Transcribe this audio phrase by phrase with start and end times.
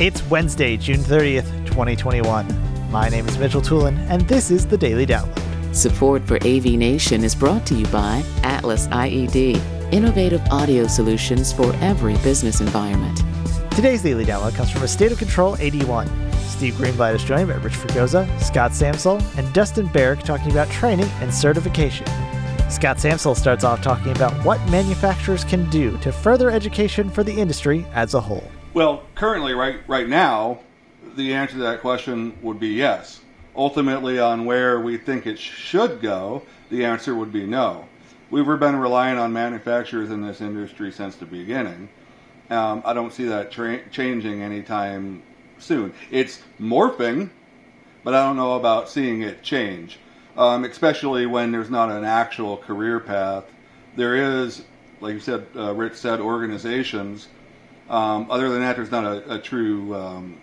[0.00, 2.90] It's Wednesday, June 30th, 2021.
[2.90, 5.76] My name is Mitchell Tulin, and this is the Daily Download.
[5.76, 9.60] Support for AV Nation is brought to you by Atlas IED,
[9.92, 13.20] innovative audio solutions for every business environment.
[13.72, 16.08] Today's Daily Download comes from a State of Control 81.
[16.48, 21.10] Steve Greenblatt is joined by Rich Fregosa, Scott Samsel, and Dustin Barrick talking about training
[21.20, 22.06] and certification.
[22.70, 27.38] Scott Samsel starts off talking about what manufacturers can do to further education for the
[27.38, 28.50] industry as a whole.
[28.72, 30.60] Well, currently, right right now,
[31.16, 33.20] the answer to that question would be yes.
[33.56, 37.86] Ultimately, on where we think it should go, the answer would be no.
[38.30, 41.88] We've been relying on manufacturers in this industry since the beginning.
[42.48, 45.24] Um, I don't see that tra- changing anytime
[45.58, 45.92] soon.
[46.12, 47.30] It's morphing,
[48.04, 49.98] but I don't know about seeing it change,
[50.36, 53.44] um, especially when there's not an actual career path.
[53.96, 54.14] There
[54.44, 54.62] is,
[55.00, 57.26] like you said, uh, Rich said, organizations
[57.90, 60.40] um, other than that, there's not a, a true, um,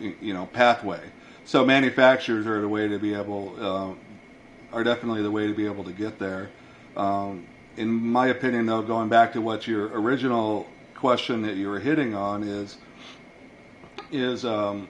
[0.00, 1.00] you know, pathway.
[1.44, 5.66] So manufacturers are the way to be able, uh, are definitely the way to be
[5.66, 6.50] able to get there.
[6.96, 10.66] Um, in my opinion, though, going back to what your original
[10.96, 12.76] question that you were hitting on is,
[14.10, 14.88] is um,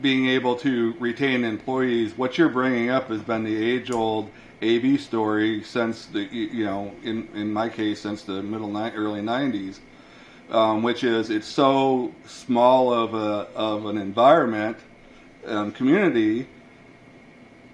[0.00, 2.16] being able to retain employees.
[2.16, 4.30] What you're bringing up has been the age-old
[4.62, 9.20] AV story since the, you know, in in my case, since the middle ni- early
[9.20, 9.80] '90s
[10.50, 14.76] um, which is it's so small of a of an environment
[15.46, 16.46] um, community.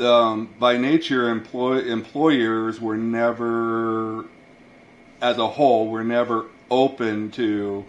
[0.01, 4.25] Um, by nature, employ, employers were never,
[5.21, 7.85] as a whole, were never open to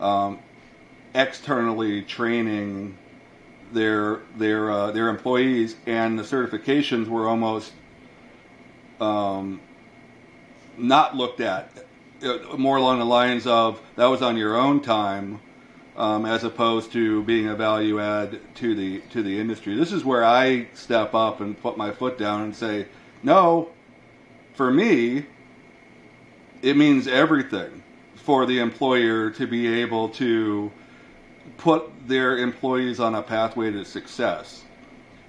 [0.00, 0.40] um,
[1.14, 2.98] externally training
[3.72, 7.72] their their uh, their employees, and the certifications were almost
[9.00, 9.60] um,
[10.76, 11.70] not looked at
[12.56, 15.40] more along the lines of that was on your own time,
[15.96, 19.74] um, as opposed to being a value add to the to the industry.
[19.74, 22.86] This is where I step up and put my foot down and say,
[23.22, 23.70] no,
[24.54, 25.26] for me,
[26.62, 27.82] it means everything
[28.14, 30.72] for the employer to be able to
[31.58, 34.64] put their employees on a pathway to success.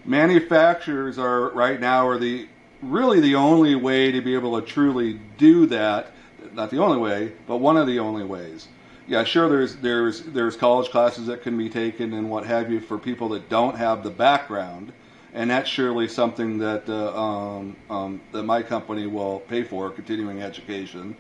[0.06, 2.48] Manufacturers are right now are the
[2.82, 6.12] really the only way to be able to truly do that
[6.54, 8.68] not the only way, but one of the only ways.
[9.08, 9.48] Yeah, sure.
[9.48, 13.30] There's there's there's college classes that can be taken and what have you for people
[13.30, 14.92] that don't have the background,
[15.34, 20.42] and that's surely something that uh, um, um, that my company will pay for continuing
[20.42, 21.16] education.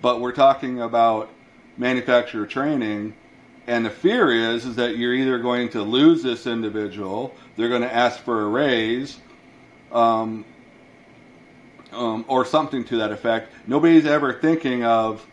[0.00, 1.28] But we're talking about
[1.76, 3.14] manufacturer training,
[3.66, 7.82] and the fear is is that you're either going to lose this individual, they're going
[7.82, 9.18] to ask for a raise.
[9.90, 10.44] Um,
[11.92, 13.52] um, or something to that effect.
[13.66, 15.26] Nobody's ever thinking of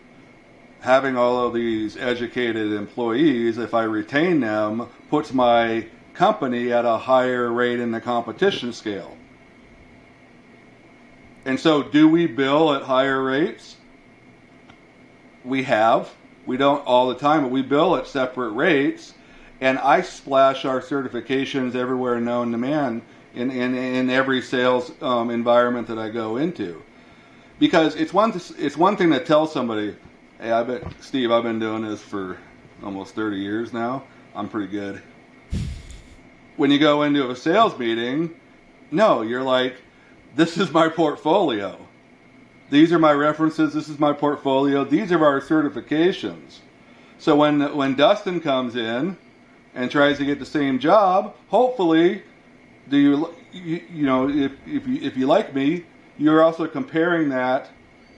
[0.79, 6.97] having all of these educated employees, if I retain them, puts my company at a
[6.97, 9.17] higher rate in the competition scale.
[11.43, 13.77] And so, do we bill at higher rates?
[15.43, 16.11] We have.
[16.45, 19.13] We don't all the time, but we bill at separate rates.
[19.61, 23.01] And I splash our certifications everywhere known to man
[23.35, 26.81] in, in, in every sales um, environment that I go into.
[27.59, 29.95] Because it's one, it's one thing to tell somebody,
[30.39, 32.37] hey, I bet, Steve, I've been doing this for
[32.83, 34.03] almost 30 years now.
[34.33, 35.01] I'm pretty good.
[36.57, 38.33] When you go into a sales meeting,
[38.91, 39.75] no, you're like,
[40.35, 41.77] this is my portfolio.
[42.69, 43.73] These are my references.
[43.73, 44.83] This is my portfolio.
[44.83, 46.59] These are our certifications.
[47.17, 49.17] So when when Dustin comes in
[49.73, 52.23] and tries to get the same job, hopefully
[52.89, 55.85] do you, you, you know, if, if, you, if you like me,
[56.17, 57.69] you're also comparing that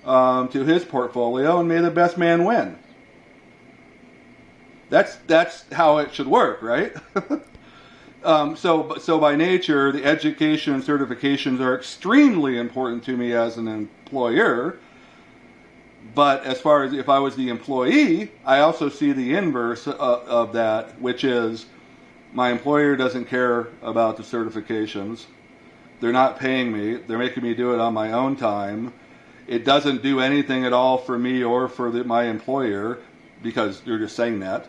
[0.05, 2.77] um, to his portfolio, and may the best man win.
[4.89, 6.93] That's that's how it should work, right?
[8.23, 13.57] um, so so by nature, the education and certifications are extremely important to me as
[13.57, 14.79] an employer.
[16.15, 19.99] But as far as if I was the employee, I also see the inverse of,
[19.99, 21.65] of that, which is
[22.37, 25.25] my employer doesn't care about the certifications.
[25.99, 26.97] They're not paying me.
[26.97, 28.93] They're making me do it on my own time.
[29.47, 32.99] It doesn't do anything at all for me or for the, my employer
[33.41, 34.67] because they're just saying that.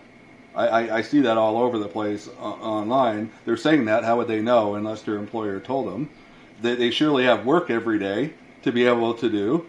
[0.54, 3.30] I, I, I see that all over the place uh, online.
[3.44, 4.02] They're saying that.
[4.02, 6.08] How would they know unless their employer told them?
[6.62, 8.32] They, they surely have work every day
[8.62, 9.66] to be able to do.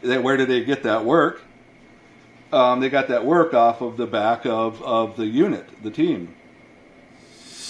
[0.00, 1.42] Where did they get that work?
[2.54, 6.34] Um, they got that work off of the back of, of the unit, the team.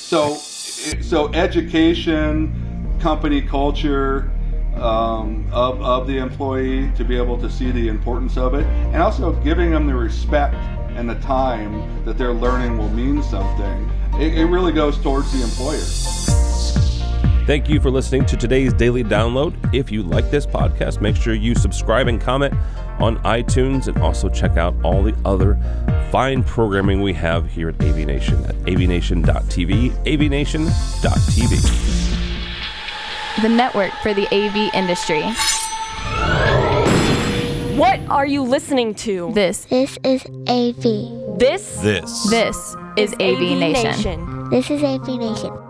[0.08, 4.30] So, so education, company culture
[4.76, 9.02] um, of, of the employee to be able to see the importance of it, and
[9.02, 10.54] also giving them the respect
[10.96, 15.42] and the time that they're learning will mean something, it, it really goes towards the
[15.42, 16.37] employer.
[17.48, 19.54] Thank you for listening to today's daily download.
[19.74, 22.52] If you like this podcast, make sure you subscribe and comment
[22.98, 25.58] on iTunes and also check out all the other
[26.12, 30.60] fine programming we have here at AV Nation at avnation.tv, avnation.tv.
[33.40, 35.22] the network for the AV industry.
[37.78, 39.32] What are you listening to?
[39.32, 41.38] This, This is AV.
[41.38, 42.28] This This.
[42.28, 44.50] this is AV Nation.
[44.50, 45.67] This is AV Nation.